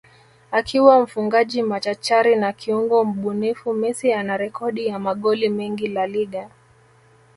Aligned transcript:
akiwa 0.51 0.99
mfungaji 1.01 1.63
machachari 1.63 2.35
na 2.35 2.53
kiungo 2.53 3.05
mbunifu 3.05 3.73
Messi 3.73 4.13
ana 4.13 4.37
Rekodi 4.37 4.87
ya 4.87 4.99
magoli 4.99 5.49
mengi 5.49 5.87
La 5.87 6.07
Liga 6.07 6.49